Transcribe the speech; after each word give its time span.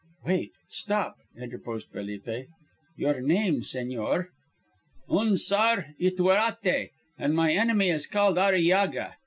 "Wait. 0.25 0.51
Stop!" 0.67 1.17
interposed 1.37 1.87
Felipe. 1.91 2.47
"Your 2.97 3.21
name, 3.21 3.61
señor." 3.61 4.29
"Unzar 5.07 5.93
Ytuerate, 5.99 6.89
and 7.19 7.35
my 7.35 7.53
enemy 7.53 7.91
is 7.91 8.07
called 8.07 8.37
Arillaga. 8.39 9.13